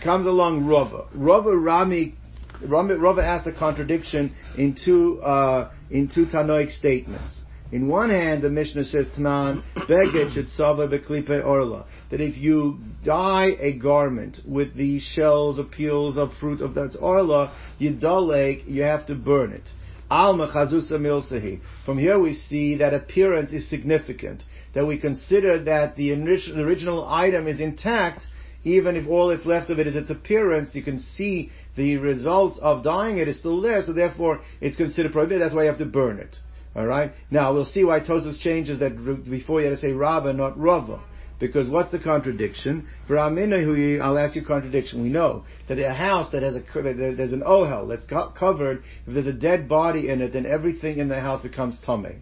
[0.03, 1.07] comes along Rava.
[1.13, 2.15] Rava Rami
[2.63, 7.43] Rava asked a contradiction in two uh, in two Tanoic statements.
[7.71, 13.57] In one hand, the Mishnah says, "Tanan beged sava beklipe orla." That if you dye
[13.61, 18.83] a garment with the shells or peels of fruit of that's orla, you dalek, you
[18.83, 19.69] have to burn it.
[20.11, 21.61] Al mechazusa milsahi.
[21.85, 24.45] From here we see that appearance is significant.
[24.75, 28.27] That we consider that the original item is intact,
[28.65, 32.59] even if all that's left of it is its appearance, you can see the results
[32.61, 35.79] of dyeing it is still there, so therefore it's considered prohibited, that's why you have
[35.79, 36.37] to burn it.
[36.77, 37.13] Alright?
[37.31, 38.97] Now we'll see why Tosos changes that
[39.29, 41.01] before you had to say Rava, not Rava.
[41.41, 42.89] Because what's the contradiction?
[43.07, 45.03] For Aminahu, I'll ask you contradiction.
[45.03, 48.05] We know that a house that has a, that there's an ohel that's
[48.37, 52.17] covered, if there's a dead body in it, then everything in the house becomes tummy.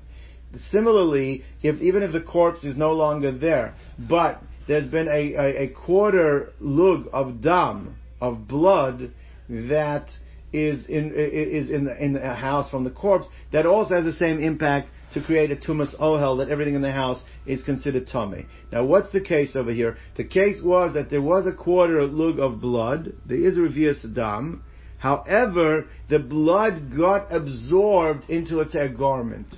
[0.70, 5.62] Similarly, if even if the corpse is no longer there, but there's been a, a,
[5.64, 9.12] a quarter lug of dam, of blood,
[9.48, 10.08] that
[10.52, 14.12] is in is in the, in the house from the corpse that also has the
[14.12, 18.46] same impact to create a tumas ohel that everything in the house is considered tummy.
[18.72, 19.98] Now, what's the case over here?
[20.16, 23.12] The case was that there was a quarter lug of blood.
[23.24, 24.64] There is a revius dam.
[24.98, 29.54] However, the blood got absorbed into a garment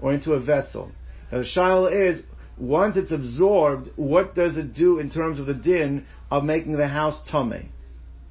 [0.00, 0.92] or into a vessel.
[1.30, 2.22] Now, the shaila is
[2.58, 6.88] once it's absorbed, what does it do in terms of the din of making the
[6.88, 7.68] house tummy?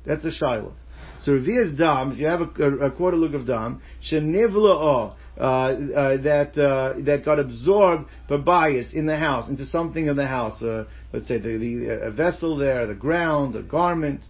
[0.06, 0.72] That's the shaila.
[1.22, 5.42] So Revia's dam, if you have a, a, a quarter lug of dam, shenivla uh,
[5.42, 10.28] uh, that uh, that got absorbed by bias in the house into something in the
[10.28, 10.62] house.
[10.62, 14.22] Uh, let's say the, the vessel there, the ground, the garment.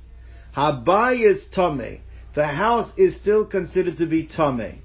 [0.55, 2.01] Habayis tame.
[2.33, 4.81] The house is still considered to be tame.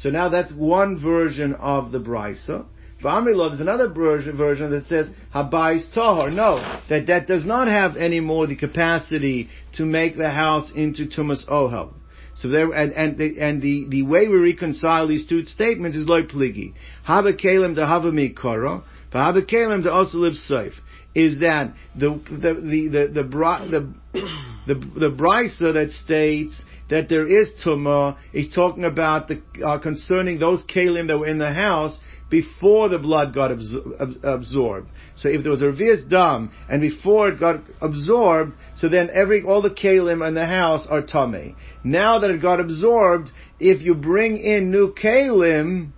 [0.00, 2.64] So now that's one version of the brisa.
[3.02, 6.32] V'amri there's another version, that says habayis tahor.
[6.32, 6.56] No,
[6.88, 11.46] that that does not have any more the capacity to make the house into tumas
[11.48, 11.94] ohel.
[12.34, 16.08] So there, and, and, the, and the, the way we reconcile these two statements is
[16.08, 16.72] like pligi.
[17.06, 18.82] Haba kalim to hava mikara,
[19.12, 20.74] haba kalim to also live safe.
[21.14, 23.22] Is that the, the, the, the, the,
[23.70, 29.40] the, the, the, the brisa that states that there is tumah He's talking about the,
[29.64, 31.98] uh, concerning those kalim that were in the house
[32.28, 34.88] before the blood got absor- absorbed.
[35.16, 39.42] So if there was a revius dam and before it got absorbed, so then every
[39.42, 41.56] all the kalim in the house are tummy.
[41.82, 45.92] Now that it got absorbed, if you bring in new kalim,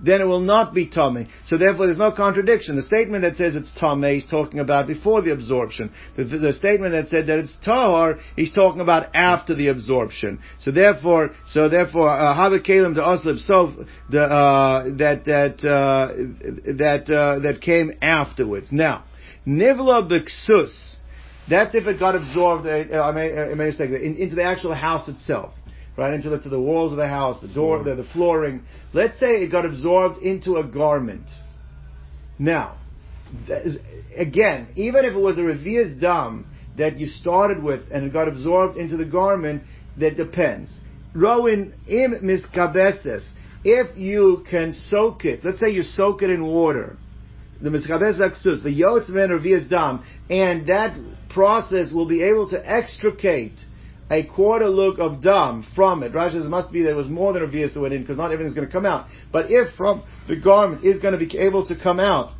[0.00, 1.28] then it will not be tummy.
[1.46, 2.76] So therefore there's no contradiction.
[2.76, 5.92] The statement that says it's tummy is talking about before the absorption.
[6.16, 10.40] The, the, the, statement that said that it's tahor, he's talking about after the absorption.
[10.60, 16.08] So therefore, so therefore, uh, havakalim to oslib so the, uh, that, that, uh,
[16.76, 18.72] that, uh, that came afterwards.
[18.72, 19.04] Now,
[19.46, 20.96] nivla b'ksus,
[21.48, 25.08] that's if it got absorbed, uh, I may, I may mistake, into the actual house
[25.08, 25.52] itself
[25.96, 28.64] right into the, the walls of the house, the door, the, the flooring.
[28.92, 31.26] Let's say it got absorbed into a garment.
[32.38, 32.78] Now,
[34.16, 38.28] again, even if it was a revius dam that you started with and it got
[38.28, 39.62] absorbed into the garment,
[39.98, 40.72] that depends.
[41.14, 43.24] Rowan im miskabeses.
[43.62, 46.98] If you can soak it, let's say you soak it in water,
[47.62, 50.98] the miskabes aksus, the yotz men revius dam, and that
[51.30, 53.58] process will be able to extricate
[54.14, 56.12] a quarter look of dam from it.
[56.12, 58.16] Rashi says it must be there was more than a vias that went in because
[58.16, 59.08] not everything's going to come out.
[59.32, 62.32] But if from the garment is going to be able to come out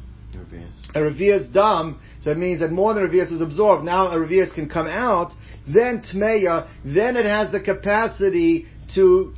[0.95, 3.85] a revias dam, so it means that more than a revias was absorbed.
[3.85, 5.33] Now a revias can come out.
[5.67, 9.35] Then tmeya, then it has the capacity to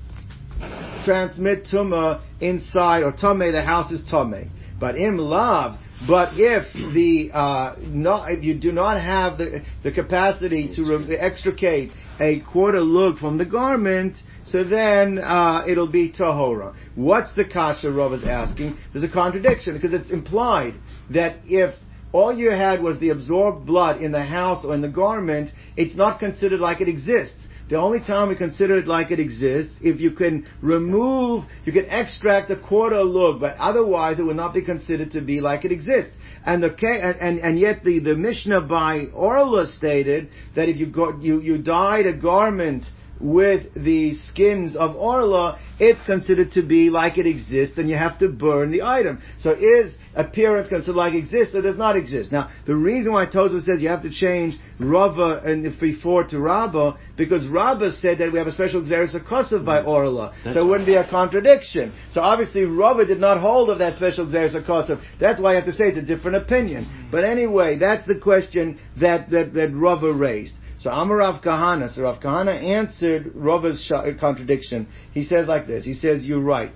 [1.05, 3.53] transmit tuma inside or tame.
[3.53, 4.51] The house is tame.
[4.79, 9.93] But im lav, but if the uh, not, if you do not have the the
[9.93, 16.13] capacity to re- extricate a quarter lug from the garment, so then uh, it'll be
[16.13, 16.75] tahora.
[16.95, 18.77] What's the kasha Rav is asking?
[18.93, 20.75] There's a contradiction because it's implied
[21.11, 21.75] that if
[22.13, 25.97] all you had was the absorbed blood in the house or in the garment, it's
[25.97, 27.37] not considered like it exists.
[27.69, 31.87] The only time we consider it like it exists, if you can remove, you can
[31.87, 35.73] extract a quarter lug, but otherwise it would not be considered to be like it
[35.73, 36.15] exists.
[36.47, 41.19] And the and, and, yet the, the Mishnah by Orla stated that if you go,
[41.19, 42.85] you, you dyed a garment
[43.21, 48.19] with the skins of Orla, it's considered to be like it exists and you have
[48.19, 49.23] to burn the item.
[49.39, 52.33] So is appearance considered like exists or does not exist?
[52.33, 56.39] Now, the reason why Tosfos says you have to change Rava and if before to
[56.39, 59.87] Rabba, because Rabba said that we have a special Xeris Akosov by mm.
[59.87, 60.35] Orla.
[60.45, 61.93] That's so it wouldn't be a contradiction.
[62.11, 65.03] So obviously Rava did not hold of that special Xeris Akosov.
[65.21, 66.85] That's why I have to say it's a different opinion.
[66.85, 67.11] Mm.
[67.11, 70.53] But anyway, that's the question that, that, that Rava raised.
[70.87, 74.87] So Amar Rav Kahana, so Rav Kahana answered Rava's uh, contradiction.
[75.13, 76.71] He says like this, he says, you're right.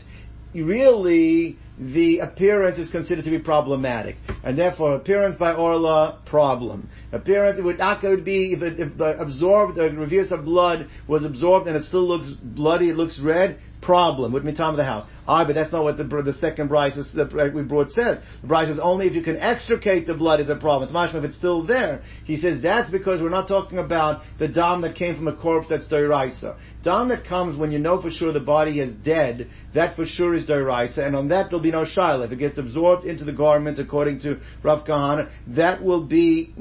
[0.52, 6.90] Really, the appearance is considered to be problematic, and therefore appearance by Orla, problem.
[7.12, 11.66] Appearance, would, it would be, if, if the absorbed, the Revias of blood was absorbed
[11.66, 15.08] and it still looks bloody, it looks red, problem with mitam of the house.
[15.26, 18.18] Ah, but that's not what the, the second brisa that we brought says.
[18.42, 20.84] The brisa says only if you can extricate the blood is a problem.
[20.84, 22.02] It's mashma if it's still there.
[22.24, 25.68] He says that's because we're not talking about the dam that came from a corpse
[25.68, 26.56] that's doiraisa.
[26.82, 30.34] Dam that comes when you know for sure the body is dead, that for sure
[30.34, 32.26] is doiraisa, and on that there'll be no shaila.
[32.26, 36.52] If it gets absorbed into the garment according to Rav Kahana, that will be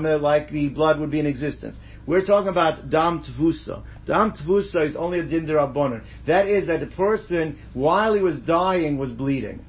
[0.00, 1.76] like the blood would be in existence.
[2.06, 3.82] We're talking about dam tvusa.
[4.06, 6.02] Dam tvusa is only a din derabonon.
[6.26, 9.64] That is that the person, while he was dying, was bleeding.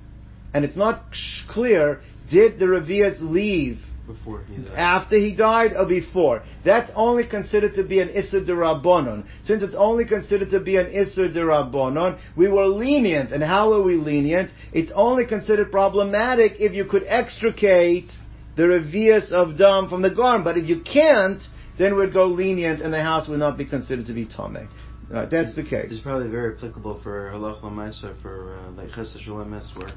[0.54, 1.04] And it's not
[1.50, 4.76] clear, did the Revias leave before he died.
[4.76, 6.44] After he died or before.
[6.66, 9.26] That's only considered to be an Isser Derabonon.
[9.44, 13.32] Since it's only considered to be an Isser Derabonon, we were lenient.
[13.32, 14.52] And how were we lenient?
[14.74, 18.10] It's only considered problematic if you could extricate
[18.56, 20.44] the Revias of Dam from the garm.
[20.44, 21.42] But if you can't,
[21.78, 24.68] then we'd go lenient and the house would not be considered to be Tomei.
[25.13, 25.88] Uh, that's the case.
[25.92, 29.92] It's probably very applicable for halach lamaisa for uh, like chesed shel emes work.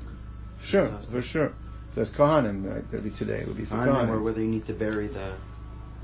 [0.67, 1.53] Sure, for sure.
[1.95, 2.65] That's kohanim.
[2.65, 2.91] Right?
[2.91, 3.41] That'd be today.
[3.41, 4.09] It would be for kohanim.
[4.09, 5.39] Or whether you need to bury the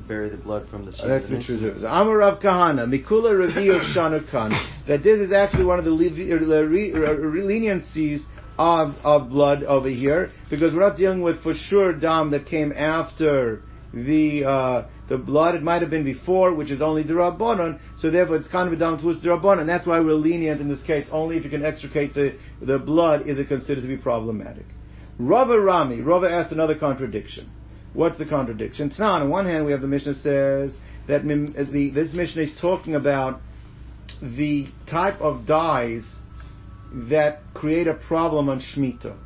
[0.06, 0.92] bury the blood from the.
[0.92, 1.78] That's the truth.
[1.78, 4.86] Amar Rav Kahana Mikula Revi of Shanukan.
[4.86, 8.20] That this is actually one of the leniencies
[8.58, 12.72] of of blood over here because we're not dealing with for sure dam that came
[12.72, 13.62] after
[13.92, 15.54] the uh, the blood.
[15.54, 17.80] It might have been before, which is only the rabbanon.
[17.98, 19.66] So therefore, it's kind of a down towards rabbanon.
[19.66, 21.06] That's why we're lenient in this case.
[21.10, 24.66] Only if you can extricate the the blood is it considered to be problematic.
[25.18, 26.00] Rava Rami.
[26.00, 27.50] Rava asked another contradiction.
[27.92, 28.90] What's the contradiction?
[28.98, 30.74] Now, on one hand, we have the Mishnah says
[31.08, 33.40] that the, this Mishnah is talking about
[34.22, 36.06] the type of dyes
[37.10, 39.16] that create a problem on Shemitah.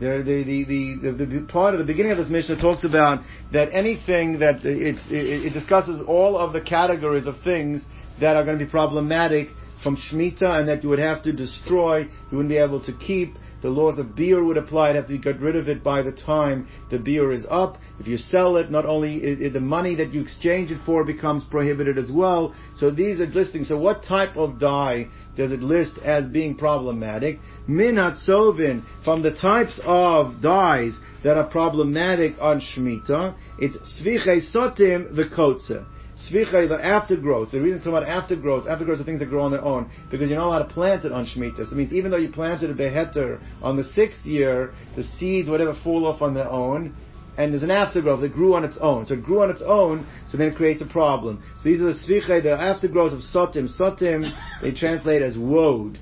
[0.00, 4.40] The, the, the, the, part of the beginning of this Mishnah talks about that anything
[4.40, 7.84] that it's, it, it discusses all of the categories of things
[8.20, 9.48] that are going to be problematic
[9.82, 13.34] from Shemitah and that you would have to destroy, you wouldn't be able to keep,
[13.62, 14.90] the laws of biur would apply.
[14.90, 17.78] I'd have to get rid of it by the time the biur is up.
[17.98, 21.04] If you sell it, not only it, it, the money that you exchange it for
[21.04, 22.54] becomes prohibited as well.
[22.76, 23.64] So these are listing.
[23.64, 27.38] So what type of dye does it list as being problematic?
[27.68, 35.14] Min hatzovin, from the types of dyes that are problematic on Shemitah, it's sviche sotim.
[36.30, 37.50] Svicha, the aftergrowth.
[37.50, 40.38] The reason it's about aftergrowth, aftergrowth are things that grow on their own, because you're
[40.38, 41.66] not allowed to plant it on Shemitah.
[41.66, 45.48] So it means even though you planted a beheter on the sixth year, the seeds,
[45.48, 46.94] whatever, fall off on their own,
[47.36, 49.06] and there's an aftergrowth that grew on its own.
[49.06, 51.42] So it grew on its own, so then it creates a problem.
[51.58, 53.68] So these are the svicha, the aftergrowth of sotim.
[53.80, 55.98] Sotim, they translate as woad.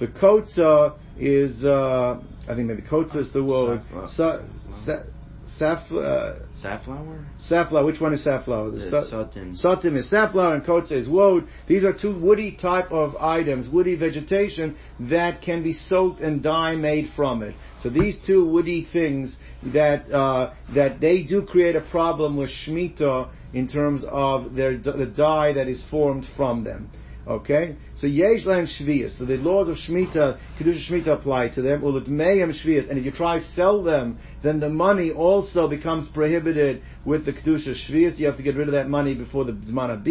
[0.00, 3.82] The kotza is, uh, I think maybe kotza is the woad.
[4.10, 4.44] So,
[5.62, 7.24] Saf, uh, safflower?
[7.38, 7.84] Safflower.
[7.84, 8.72] Which one is safflower?
[8.72, 9.62] The sotim.
[9.62, 11.46] Sotim is safflower and kotze is woad.
[11.68, 16.74] These are two woody type of items, woody vegetation that can be soaked and dye
[16.74, 17.54] made from it.
[17.82, 19.36] So these two woody things
[19.72, 25.06] that uh, that they do create a problem with shmita in terms of their the
[25.06, 26.90] dye that is formed from them.
[27.26, 28.66] Okay, so yesh lahem.
[29.16, 31.82] So the laws of shmita, kedusha shmita apply to them.
[31.82, 36.82] Ulutmeyem shvius, and if you try to sell them, then the money also becomes prohibited
[37.04, 38.18] with the kedusha shvius.
[38.18, 40.02] You have to get rid of that money before the zman of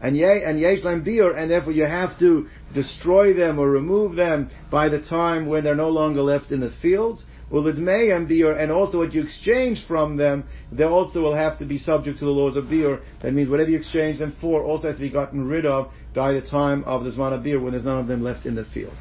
[0.00, 4.88] and ye and yesh and therefore you have to destroy them or remove them by
[4.88, 7.24] the time when they're no longer left in the fields
[7.56, 12.24] and also what you exchange from them, they also will have to be subject to
[12.24, 13.00] the laws of biur.
[13.22, 16.32] That means whatever you exchange them for also has to be gotten rid of by
[16.32, 18.64] the time of the zman of biur when there's none of them left in the
[18.64, 18.94] field.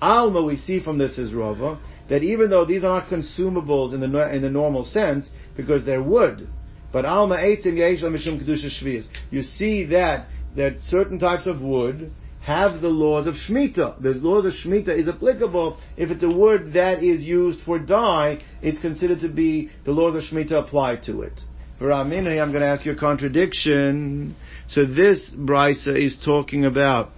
[0.00, 4.00] Alma, we see from this is Rava that even though these are not consumables in
[4.00, 6.48] the in the normal sense because they're wood,
[6.92, 9.06] but alma eitzim yeishla mishum kedusha.
[9.30, 12.12] You see that that certain types of wood
[12.46, 14.00] have the laws of Shemitah.
[14.00, 18.40] The laws of Shemitah is applicable if it's a word that is used for dye,
[18.62, 21.40] it's considered to be the laws of Shemitah apply to it.
[21.80, 24.36] For Amina, I'm going to ask you a contradiction.
[24.68, 27.10] So this brisa is talking about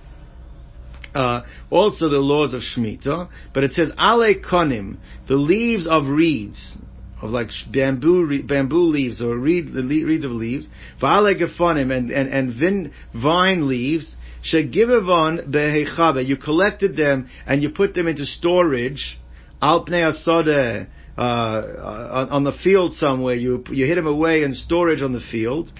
[1.14, 4.97] uh, also the laws of Shemitah, but it says ale konim,
[5.29, 6.74] the leaves of reeds,
[7.20, 10.66] of like bamboo bamboo leaves or reed, reeds of leaves,
[10.99, 14.14] vale gefonim and and and vin, vine leaves,
[14.53, 19.18] You collected them and you put them into storage.
[19.62, 20.88] Alpnei asode.
[21.16, 21.20] Uh,
[22.12, 25.72] on, on the field somewhere, you you hid them away in storage on the field.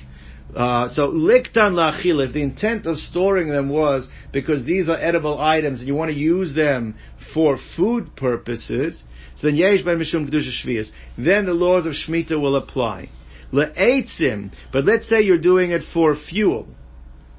[0.57, 5.41] Uh, so liktan lachil, if the intent of storing them was because these are edible
[5.41, 6.97] items and you want to use them
[7.35, 9.01] for food purposes,
[9.37, 10.89] so then yesh ben mishum shvius.
[11.17, 13.11] Then the laws of shmita will apply.
[13.53, 16.67] Le'etzim, but let's say you're doing it for fuel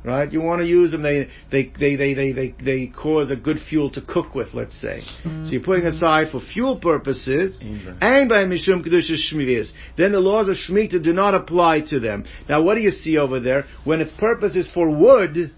[0.04, 0.32] right?
[0.32, 1.04] You want to use them.
[1.04, 4.54] They they they they they they, they cause a good fuel to cook with.
[4.54, 5.04] Let's say.
[5.24, 5.46] Mm-hmm.
[5.46, 7.58] So you're putting aside for fuel purposes.
[8.02, 9.72] And by mishum kedusha shmivis.
[9.98, 12.26] Then the laws of shmita do not apply to them.
[12.48, 13.66] Now, what do you see over there?
[13.84, 15.52] When its purpose is for wood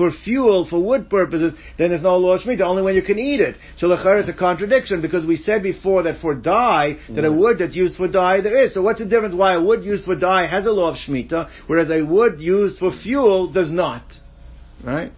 [0.00, 3.18] for fuel, for wood purposes, then there's no law of Shemitah, only when you can
[3.18, 3.56] eat it.
[3.76, 7.36] So lechar is a contradiction, because we said before that for dye, that a mm.
[7.36, 8.72] wood that's used for dye there is.
[8.72, 11.50] So what's the difference why a wood used for dye has a law of Shemitah,
[11.66, 14.04] whereas a wood used for fuel does not?
[14.82, 15.12] Right?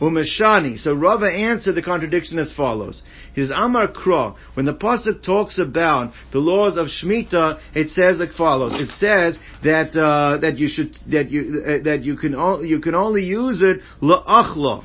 [0.00, 0.78] Umeshani.
[0.78, 3.02] So Rava answered the contradiction as follows.
[3.34, 8.32] Says, Amar Kro, when the Pasuk talks about the laws of Shemitah, it says like
[8.32, 8.72] follows.
[8.74, 12.80] It says that, uh, that you should, that you, uh, that you can, o- you
[12.80, 14.84] can only use it la'achlo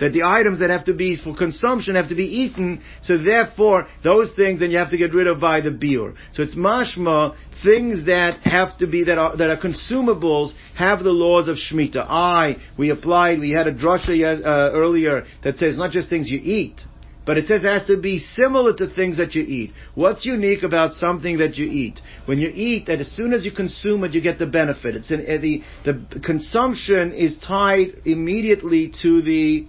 [0.00, 3.86] that the items that have to be for consumption have to be eaten, so therefore
[4.02, 6.14] those things then you have to get rid of by the biur.
[6.32, 11.10] So it's mashma, things that have to be, that are, that are consumables have the
[11.10, 12.06] laws of Shemitah.
[12.08, 16.40] I, we applied, we had a drasha uh, earlier that says not just things you
[16.42, 16.80] eat,
[17.26, 19.72] but it says it has to be similar to things that you eat.
[19.94, 22.00] What's unique about something that you eat?
[22.24, 24.96] When you eat, that as soon as you consume it, you get the benefit.
[24.96, 29.66] It's in, uh, the the consumption is tied immediately to the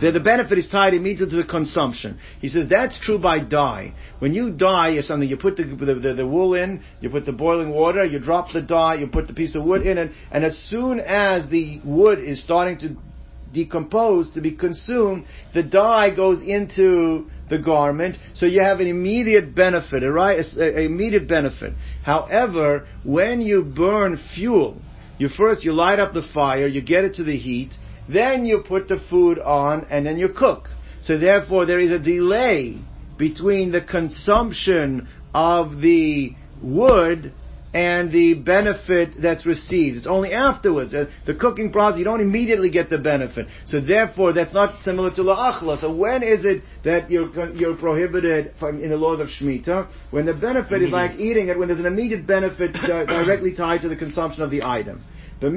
[0.00, 2.18] the, the benefit is tied immediately to the consumption.
[2.40, 3.94] He says that's true by dye.
[4.18, 7.24] When you dye or something, you put the, the, the, the, wool in, you put
[7.24, 10.12] the boiling water, you drop the dye, you put the piece of wood in it,
[10.30, 12.96] and as soon as the wood is starting to
[13.54, 15.24] decompose, to be consumed,
[15.54, 20.44] the dye goes into the garment, so you have an immediate benefit, right?
[20.56, 21.72] An immediate benefit.
[22.02, 24.80] However, when you burn fuel,
[25.18, 27.74] you first, you light up the fire, you get it to the heat,
[28.08, 30.68] then you put the food on and then you cook.
[31.02, 32.78] So therefore there is a delay
[33.18, 37.32] between the consumption of the wood
[37.76, 39.98] and the benefit that's received.
[39.98, 40.94] It's only afterwards.
[40.94, 43.48] Uh, the cooking process, you don't immediately get the benefit.
[43.66, 45.78] So therefore, that's not similar to la'achla.
[45.78, 49.90] So when is it that you're, you're prohibited from, in the laws of Shemitah?
[50.10, 53.82] When the benefit is like eating it, when there's an immediate benefit uh, directly tied
[53.82, 55.04] to the consumption of the item.
[55.40, 55.50] That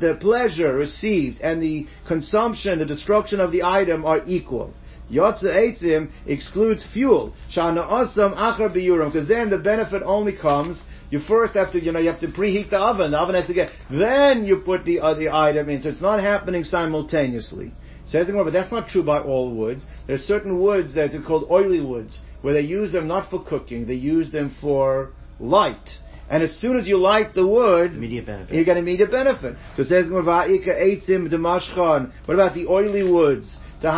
[0.00, 4.74] the pleasure received and the consumption, the destruction of the item are equal.
[5.10, 7.34] Yotze Eitzim excludes fuel.
[7.54, 10.80] Shana Osam Achar because then the benefit only comes.
[11.10, 13.10] You first have to, you know, you have to preheat the oven.
[13.10, 15.82] The oven has to get, then you put the uh, the item in.
[15.82, 17.72] So it's not happening simultaneously.
[18.06, 19.84] Says the but that's not true by all woods.
[20.06, 23.44] There are certain woods that are called oily woods, where they use them not for
[23.44, 25.88] cooking, they use them for light.
[26.32, 28.56] And as soon as you light the wood, immediate benefit.
[28.56, 29.54] you get immediate benefit.
[29.76, 30.48] So it says, What about
[32.54, 33.54] the oily woods?
[33.82, 33.92] That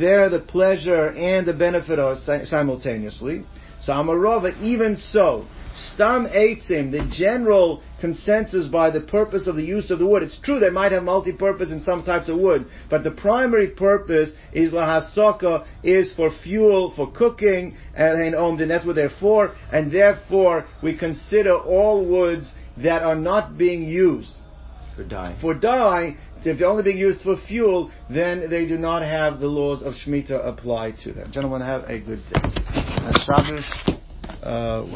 [0.00, 3.44] there the pleasure and the benefit are simultaneously.
[3.82, 9.90] So Amarova, even so, Stam Eitzim, the general consensus by the purpose of the use
[9.90, 10.22] of the wood.
[10.22, 14.30] It's true they might have multi-purpose in some types of wood, but the primary purpose
[14.52, 20.66] is lahasoka, is for fuel, for cooking, and and that's what they're for, and therefore
[20.82, 24.32] we consider all woods that are not being used
[25.00, 25.36] for dye.
[25.40, 26.16] For dye,
[26.46, 29.94] if they're only being used for fuel, then they do not have the laws of
[29.94, 31.30] Shemitah applied to them.
[31.32, 32.40] Gentlemen, have a good day.
[33.26, 33.70] Shabbos,
[34.42, 34.86] uh,